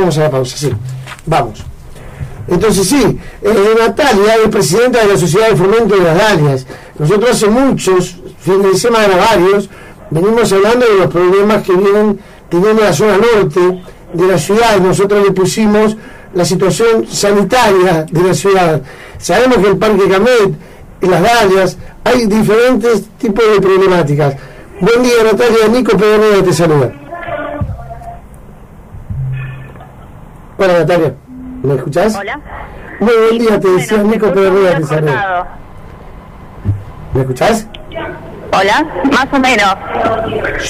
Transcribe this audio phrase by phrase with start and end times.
[0.00, 0.70] vamos a la pausa, sí.
[1.26, 1.64] Vamos.
[2.46, 6.66] Entonces sí, eh, Natalia es presidenta de la Sociedad de Fomento de las Dalias.
[6.98, 9.70] Nosotros hace muchos, fines de semana varios,
[10.10, 12.20] venimos hablando de los problemas que vienen
[12.50, 13.82] teniendo la zona norte
[14.12, 14.78] de la ciudad.
[14.78, 15.96] Nosotros le pusimos
[16.34, 18.82] la situación sanitaria de la ciudad.
[19.18, 20.54] Sabemos que el Parque Camet,
[21.00, 24.34] en las Dalias, hay diferentes tipos de problemáticas.
[24.80, 27.03] Buen día Natalia, Nico Pedro te saluda.
[30.56, 31.14] Hola Natalia.
[31.62, 32.16] ¿Me escuchás?
[32.16, 32.40] Hola.
[33.00, 35.48] Muy buen día, te decía Nico Pedro te saluda.
[37.12, 37.66] ¿Me escuchás?
[38.52, 39.74] Hola, más o menos.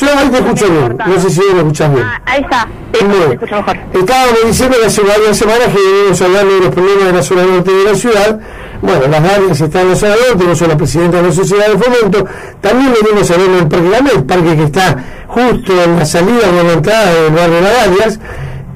[0.01, 2.07] Yo ahí te escucho bien, no sé si me escuchás bien.
[2.07, 3.77] Ah, ahí está, sí, Bueno, te escucho mejor.
[3.93, 7.43] estábamos diciendo que hace varias semanas que venimos hablando de los problemas de la zona
[7.43, 8.41] norte de la ciudad.
[8.81, 11.67] Bueno, las áreas están en la zona norte, no soy la presidenta de la sociedad
[11.67, 12.27] de fomento.
[12.63, 14.97] También venimos hablando del Parque el parque que está
[15.29, 18.21] justo en la salida en la entrada del barrio Las Dalias.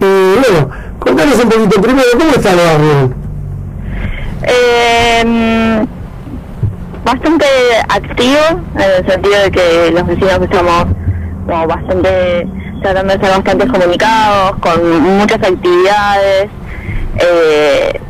[0.01, 3.15] Y bueno, contanos un poquito primero, ¿cómo está el barrio?
[4.43, 5.87] Eh,
[7.05, 7.47] bastante
[7.89, 10.87] activo, en el sentido de que los vecinos estamos
[11.47, 12.47] como bastante
[12.83, 16.49] tratando de ser bastante comunicados, con muchas actividades.
[17.21, 18.01] Eh,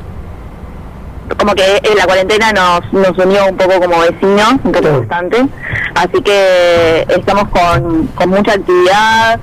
[1.38, 5.00] como que eh, la cuarentena nos, nos unió un poco como vecinos, un poco Claro.
[5.00, 5.46] bastante.
[5.94, 9.38] Así que estamos con, con mucha actividad,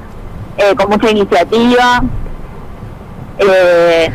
[0.58, 2.04] eh, con mucha iniciativa.
[3.40, 4.10] Eh,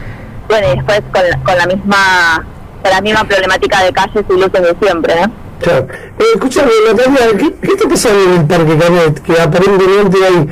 [0.49, 2.47] bueno, y después con, con la misma
[2.83, 5.33] con la misma problemática de calles y luces de siempre, ¿no?
[5.61, 5.87] Claro.
[6.19, 9.23] Eh, escúchame, Natalia, ¿qué, ¿qué está pasando en el Parque Canet?
[9.23, 10.49] Que aparentemente hay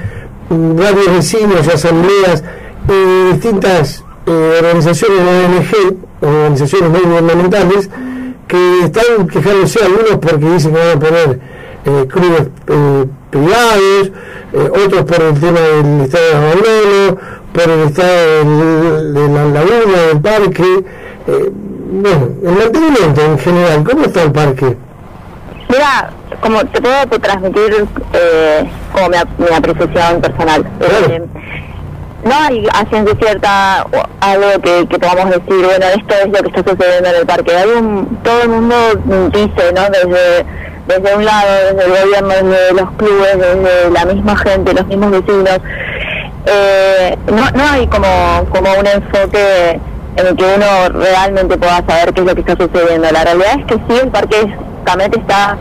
[0.50, 2.44] varios vecinos y asambleas
[2.88, 7.91] y distintas eh, organizaciones de ONG, organizaciones no gubernamentales,
[8.47, 11.41] que están quejándose algunos porque dicen que van a poner
[11.84, 14.10] eh, clubes eh, privados,
[14.53, 17.19] eh, otros por el tema del estado de abandono,
[17.52, 18.44] por el estado
[19.12, 20.84] de la laguna, del parque.
[21.27, 21.50] eh,
[21.91, 24.76] bueno, el mantenimiento en general, ¿cómo está el parque?
[25.70, 26.10] Mira,
[26.42, 30.66] como te puedo transmitir eh, como mi, ap- mi apreciación personal.
[30.78, 31.06] Claro.
[31.14, 31.22] Eh,
[32.25, 33.87] no hay a ciencia cierta
[34.20, 37.56] algo que, que podamos decir, bueno, esto es lo que está sucediendo en el parque.
[37.56, 38.76] Hay un, todo el mundo
[39.32, 39.82] dice, ¿no?
[39.88, 40.44] Desde,
[40.88, 45.10] desde un lado, desde el gobierno, desde los clubes, desde la misma gente, los mismos
[45.12, 45.60] vecinos.
[46.47, 48.06] Eh, no, no hay como,
[48.50, 49.81] como un enfoque
[50.16, 53.10] en el que uno realmente pueda saber qué es lo que está sucediendo.
[53.10, 54.54] La realidad es que sí, el parque
[54.84, 55.56] Camet está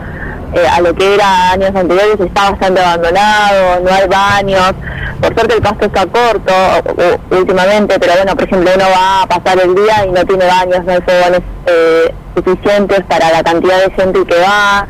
[0.54, 4.72] eh, a lo que era años anteriores, está bastante abandonado, no hay baños.
[5.20, 6.52] Por suerte el pasto está corto
[6.96, 10.46] u- últimamente, pero bueno, por ejemplo, uno va a pasar el día y no tiene
[10.46, 14.86] baños, no hay fogones eh, suficientes para la cantidad de gente que va.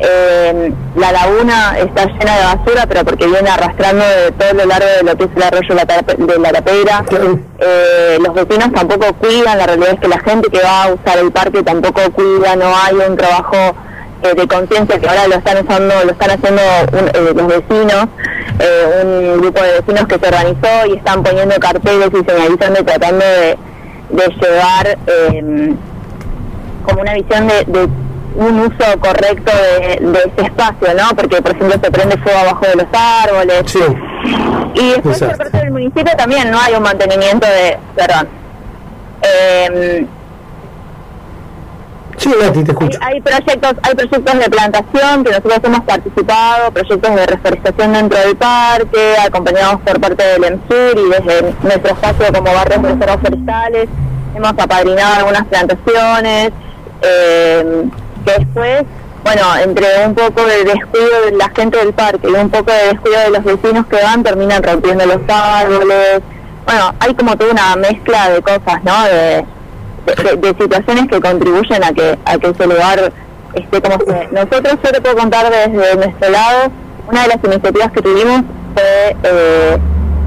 [0.00, 4.86] Eh, la laguna está llena de basura, pero porque viene arrastrando de todo lo largo
[4.98, 7.04] de lo que es el arroyo de la tapera.
[7.58, 11.18] Eh, los vecinos tampoco cuidan, la realidad es que la gente que va a usar
[11.18, 13.56] el parque tampoco cuida, no hay un trabajo
[14.22, 18.06] eh, de conciencia que ahora lo están usando, lo están haciendo un- eh, los vecinos,
[19.02, 23.24] un grupo de vecinos que se organizó y están poniendo carteles y señalizando y tratando
[23.24, 23.58] de,
[24.10, 24.98] de llevar
[26.84, 27.88] como una visión de, de
[28.34, 31.16] un uso correcto de, de ese espacio, ¿no?
[31.16, 33.62] Porque, por ejemplo, se prende fuego abajo de los árboles.
[33.66, 33.78] Sí.
[34.74, 37.78] Y después por parte del municipio también no hay un mantenimiento de...
[37.96, 38.28] Perdón.
[39.22, 40.06] Eh,
[42.18, 42.98] Sí, Nati, te escucho.
[43.00, 48.36] hay proyectos hay proyectos de plantación que nosotros hemos participado, proyectos de reforestación dentro del
[48.36, 53.88] parque, acompañados por parte del EMSUR y desde nuestro espacio como barrios de reservas forestales.
[54.34, 56.50] Hemos apadrinado algunas plantaciones
[57.02, 58.07] eh, que
[58.38, 58.84] después,
[59.24, 62.88] bueno, entre un poco de descuido de la gente del parque y un poco de
[62.88, 66.20] descuido de los vecinos que van, terminan rompiendo los árboles.
[66.66, 69.04] Bueno, hay como toda una mezcla de cosas, ¿no?
[69.04, 69.44] De,
[70.58, 73.12] situaciones que contribuyen a que a que ese lugar
[73.54, 74.28] esté como esté.
[74.32, 76.70] Nosotros yo te puedo contar desde nuestro lado,
[77.10, 78.42] una de las iniciativas que tuvimos
[78.74, 79.78] fue eh,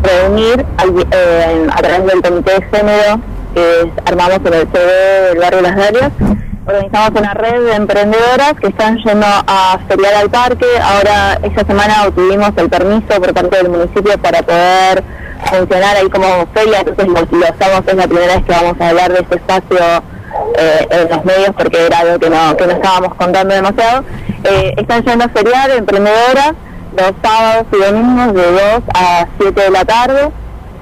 [0.03, 0.65] reunir
[1.12, 3.21] eh, a través del comité de género
[3.53, 6.12] que armamos en el CD del barrio Las Dalias,
[6.66, 10.66] organizamos una red de emprendedoras que están yendo a feriar al parque.
[10.81, 15.04] Ahora, esta semana obtuvimos el permiso por parte del municipio para poder
[15.50, 19.19] funcionar ahí como feria, entonces lo, es la primera vez que vamos a hablar de
[19.22, 19.78] este espacio
[20.58, 24.04] eh, en los medios porque era algo que no, que no estábamos contando demasiado.
[24.44, 26.54] Eh, están yendo a feriar emprendedoras
[26.96, 28.62] los sábados y domingos de 2
[28.94, 30.31] a 7 de la tarde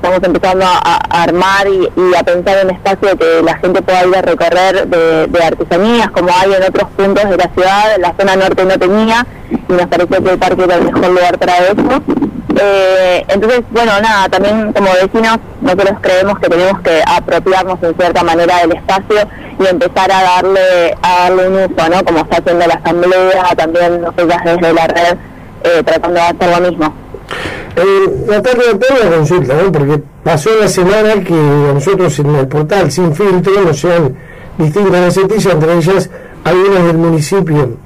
[0.02, 4.22] estamos empezando a, armar y, a pensar en espacio que la gente pueda ir a
[4.22, 8.80] recorrer de, artesanías, como hay en otros puntos de la ciudad, la zona norte no
[8.80, 12.02] tenía, y nos pareció que el parque era el mejor lugar para eso.
[12.62, 18.24] Eh, entonces, bueno, nada, también como vecinos, nosotros creemos que tenemos que apropiarnos en cierta
[18.24, 19.28] manera del espacio
[19.60, 22.06] y empezar a darle, a darle un uso, ¿no?
[22.06, 25.18] Como está haciendo la asamblea, también nosotras desde la red,
[25.64, 26.94] eh, tratando de hacer lo mismo.
[27.80, 29.72] Eh, Natalia, tengo una consulta, ¿no?
[29.72, 34.18] porque pasó la semana que nosotros en el portal Sin Filtro nos llegan
[34.58, 36.10] distintas noticias, entre ellas
[36.44, 37.78] algunas del municipio.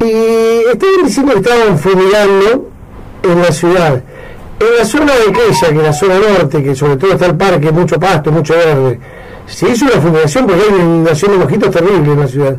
[0.00, 2.70] Y estaban diciendo que estaban fumigando
[3.22, 4.02] en la ciudad.
[4.60, 7.36] En la zona de Quella, que es la zona norte, que sobre todo está el
[7.36, 8.98] parque, mucho pasto, mucho verde,
[9.46, 12.56] se hizo una fumigación porque hay una inundación de mosquitos terrible en la ciudad.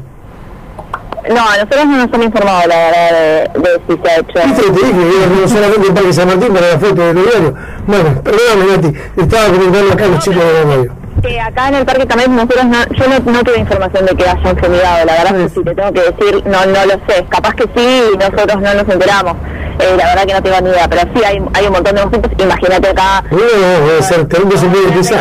[1.29, 4.47] No, a nosotros no nos han informado la verdad de, de si se ha hecho.
[4.47, 4.91] ¿Viste te dije?
[4.91, 7.55] Que no solamente el Parque San Martín para la foto del diario.
[7.85, 10.91] Bueno, perdóname, Nati, estaba comentando acá los chicos de la radio.
[11.21, 14.23] Que acá en el parque también nosotros no, yo no, no tuve información de que
[14.23, 17.25] hayan fumigado, la verdad es que si te tengo que decir, no no lo sé,
[17.27, 19.35] capaz que sí y nosotros no nos enteramos.
[19.79, 22.05] Eh, la verdad que no tengo ni idea, pero sí hay, hay un montón de
[22.05, 23.23] mosquitos, imagínate acá.
[23.31, 24.27] No, ser,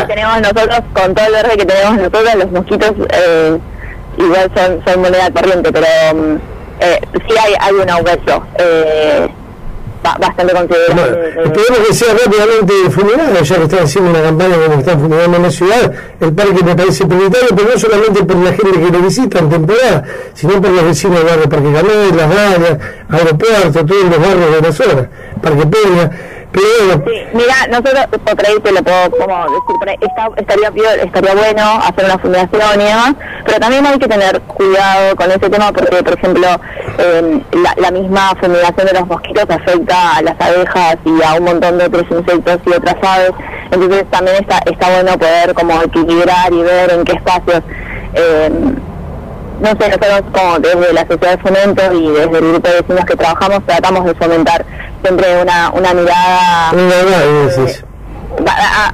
[0.07, 3.57] tenemos nosotros, con todo el verde que tenemos nosotros, los mosquitos eh,
[4.19, 6.35] igual son, son moneda corriente, pero mm,
[6.81, 8.43] eh, sí hay, hay un aumento.
[8.57, 9.27] Eh,
[10.01, 11.33] bastante considerable.
[11.35, 15.37] Bueno, esperemos que sea rápidamente fumigado, ya que están haciendo una campaña como están fumigando
[15.37, 15.93] en la ciudad.
[16.19, 19.49] El parque me parece prioritario, pero no solamente por la gente que lo visita en
[19.49, 22.77] temporada, sino por los vecinos del barrio Parque Canel, Las Vallas,
[23.09, 25.09] Aeropuerto, todos los barrios de la zona,
[25.41, 26.11] Parque Peña.
[26.53, 26.61] Sí,
[27.33, 32.17] mira, nosotros, por ahí te lo puedo como decir, está, estaría, estaría bueno hacer una
[32.17, 33.13] fundación y demás,
[33.45, 36.47] pero también hay que tener cuidado con ese tema porque, por ejemplo,
[36.97, 37.41] eh,
[37.77, 41.85] la, misma fumigación de los mosquitos afecta a las abejas y a un montón de
[41.85, 43.31] otros insectos y otras aves,
[43.71, 47.61] entonces también está, está bueno poder como equilibrar y ver en qué espacios...
[48.15, 48.49] Eh,
[49.61, 53.05] no sé, nosotros como desde la sociedad de fomento y desde el grupo de vecinos
[53.05, 54.65] que trabajamos tratamos de fomentar
[55.01, 57.83] siempre una, una mirada eh,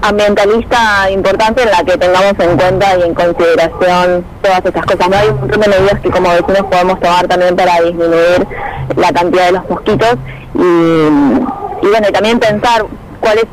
[0.01, 5.09] ambientalista importante en la que tengamos en cuenta y en consideración todas estas cosas.
[5.09, 8.47] No hay un montón de medidas que como vecinos podemos tomar también para disminuir
[8.95, 10.15] la cantidad de los mosquitos
[10.53, 12.85] y, y bueno, y también pensar
[13.19, 13.45] cuáles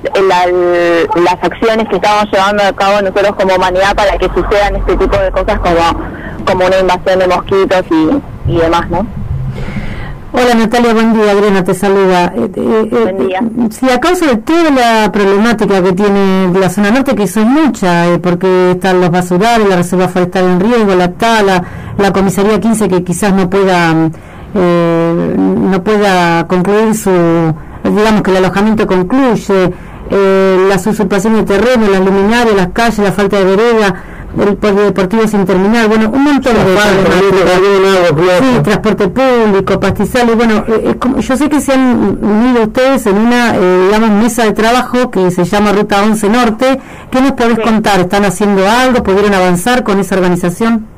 [1.14, 5.16] las acciones que estamos llevando a cabo nosotros como humanidad para que sucedan este tipo
[5.16, 9.06] de cosas como, como una invasión de mosquitos y, y demás, ¿no?
[10.34, 12.32] Hola Natalia, buen día, Adriana te saluda.
[12.34, 13.40] Eh, eh, eh, buen día.
[13.70, 18.18] Si a causa de toda la problemática que tiene la zona norte, que son mucha,
[18.22, 21.62] porque están los basurales, la reserva forestal en riesgo, la tala,
[21.98, 23.92] la comisaría 15 que quizás no pueda
[24.54, 27.10] no pueda concluir su,
[27.84, 29.72] digamos que el alojamiento concluye,
[30.68, 33.94] las usurpaciones de terreno, las luminarias, las calles, la falta de vereda,
[34.40, 36.60] el polideportivo sin terminar, bueno, un montón de
[38.38, 43.56] sí, transporte público, pastizales, bueno, eh, yo sé que se han unido ustedes en una,
[43.56, 46.80] eh, digamos, mesa de trabajo que se llama Ruta 11 Norte,
[47.10, 48.00] ¿qué nos podés contar?
[48.00, 49.02] ¿Están haciendo algo?
[49.02, 50.91] ¿Pudieron avanzar con esa organización?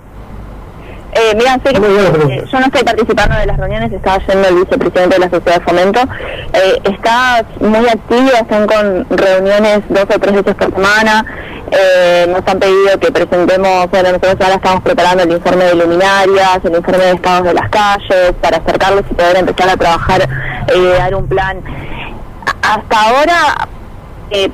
[1.17, 4.55] Eh, mira, sé que eh, yo no estoy participando de las reuniones, estaba yendo el
[4.57, 6.01] vicepresidente de la Sociedad de Fomento.
[6.53, 11.25] Eh, está muy activo, están con reuniones dos o tres veces por semana.
[11.71, 16.59] Eh, nos han pedido que presentemos, bueno, nosotros ahora estamos preparando el informe de luminarias,
[16.65, 20.95] el informe de estados de las calles, para acercarlos y poder empezar a trabajar, eh,
[20.99, 21.61] dar un plan.
[22.63, 23.69] Hasta ahora
[24.31, 24.51] eh,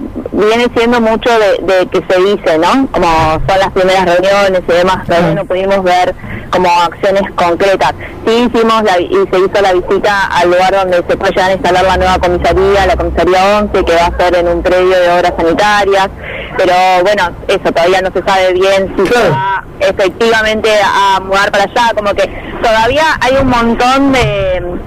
[0.46, 2.88] viene siendo mucho de, que se dice, ¿no?
[2.90, 3.08] Como
[3.46, 6.14] son las primeras reuniones y demás, todavía no pudimos ver
[6.50, 7.94] como acciones concretas.
[8.26, 11.84] Sí hicimos la, y se hizo la visita al lugar donde se puede a instalar
[11.84, 15.32] la nueva comisaría, la comisaría 11, que va a ser en un predio de obras
[15.36, 16.08] sanitarias,
[16.56, 21.64] pero bueno, eso todavía no se sabe bien si se va efectivamente a mudar para
[21.64, 22.28] allá, como que
[22.62, 24.80] todavía hay un montón de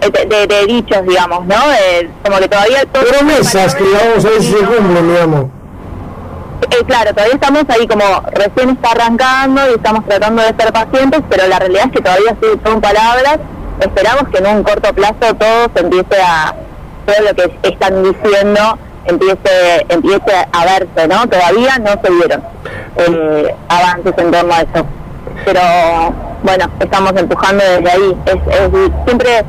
[0.00, 1.56] de, de, dichos, digamos, ¿no?
[2.24, 2.84] como que todavía...
[2.92, 5.46] Todo Promesas que vamos a ver si se cumplen, digamos.
[6.62, 11.20] Eh, claro, todavía estamos ahí como recién está arrancando y estamos tratando de ser pacientes,
[11.28, 13.38] pero la realidad es que todavía sí son palabras.
[13.80, 16.54] Esperamos que en un corto plazo todo se empiece a,
[17.04, 21.28] todo lo que están diciendo empiece empiece a verse, ¿no?
[21.28, 22.42] Todavía no se vieron
[22.96, 24.86] eh, avances en torno a eso.
[25.44, 25.60] Pero
[26.42, 28.16] bueno, estamos empujando desde ahí.
[28.26, 28.70] Es, es
[29.04, 29.44] siempre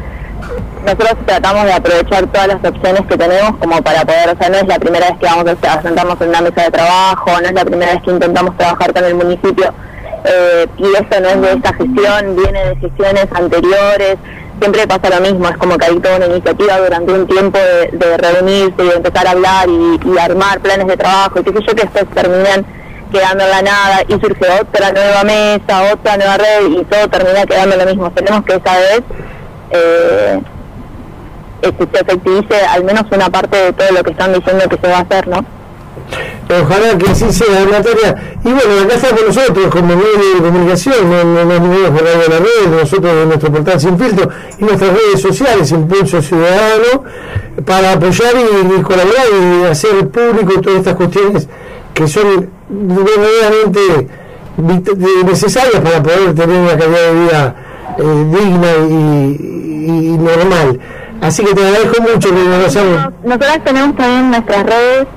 [0.83, 4.57] nosotros tratamos de aprovechar todas las opciones que tenemos como para poder, o sea, no
[4.57, 7.53] es la primera vez que vamos a sentarnos en una mesa de trabajo, no es
[7.53, 9.73] la primera vez que intentamos trabajar con el municipio,
[10.23, 14.17] eh, y eso no es de esta gestión, viene de gestiones anteriores,
[14.59, 18.17] siempre pasa lo mismo, es como que hay toda una iniciativa durante un tiempo de,
[18.17, 21.75] reunirse y de empezar a hablar y, armar planes de trabajo y qué sé yo,
[21.75, 22.65] que después terminan
[23.11, 27.45] quedando en la nada y surge otra nueva mesa, otra nueva red y todo termina
[27.45, 28.07] quedando lo mismo.
[28.07, 29.03] Esperemos que esa vez
[29.71, 30.39] eh,
[31.61, 34.87] este, se efectivice al menos una parte de todo lo que están diciendo que se
[34.87, 35.45] va a hacer, ¿no?
[36.49, 38.37] Ojalá que así sea, Natalia.
[38.43, 42.71] Y bueno, acá está nosotros como medio de comunicación, no, no, no de la red,
[42.71, 47.03] nosotros en nuestro portal Sin Filtro y nuestras redes sociales, Impulso Ciudadano,
[47.65, 51.49] para apoyar y, colaborar y hacer público todas estas cuestiones
[51.93, 54.07] que son verdaderamente
[55.25, 57.55] necesarias para poder tener una calidad de vida
[57.97, 60.79] eh, digna y, normal.
[61.21, 62.75] Así que te agradezco mucho que nos
[63.23, 65.07] Nosotras tenemos también nuestras redes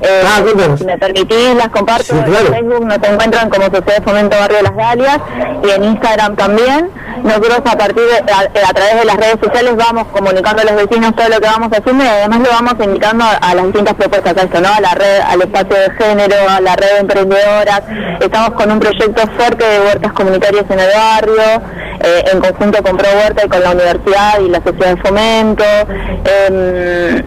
[0.00, 4.36] eh, ah, si me permitís, las comparto en Facebook, nos encuentran como Sociedad de Fomento
[4.38, 5.18] Barrio Las Dalias
[5.64, 6.90] y en Instagram también.
[7.24, 11.16] Nosotros a partir de, a, través de las redes sociales vamos comunicando a los vecinos
[11.16, 14.42] todo lo que vamos haciendo y además lo vamos indicando a, las distintas propuestas a
[14.42, 14.68] esto, ¿no?
[14.72, 17.82] A la red, al espacio de género, a la red de emprendedoras.
[18.20, 21.62] Estamos con un proyecto fuerte de huertas comunitarias en el barrio,
[22.00, 25.64] eh, en conjunto con Pro Huerta y con la universidad y la sociedad de fomento.
[26.24, 27.24] Eh,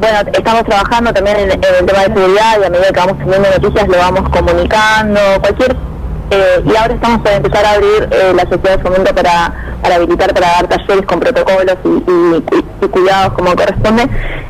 [0.00, 3.50] bueno, estamos trabajando también en, el tema de seguridad y a medida que vamos teniendo
[3.50, 5.76] noticias lo vamos comunicando, cualquier
[6.32, 9.96] eh, y ahora estamos para empezar a abrir eh, la sociedad de fomento para, para
[9.96, 14.04] habilitar, para dar talleres con protocolos y, cuidados como corresponde.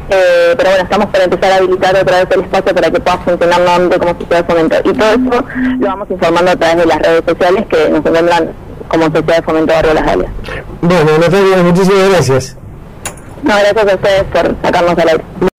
[0.09, 3.19] Eh, pero bueno, estamos para empezar a habilitar otra vez el espacio para que pueda
[3.19, 4.77] funcionar nuevamente como sociedad de fomento.
[4.85, 5.45] Y todo eso
[5.81, 8.53] lo vamos informando a través de las redes sociales que nos encuentran
[8.93, 10.31] como sociedad de fomento Barrio Las Galias.
[10.83, 12.57] Bueno, Natalia, muchísimas gracias.
[13.43, 15.52] No, gracias a ustedes por sacarnos al aire.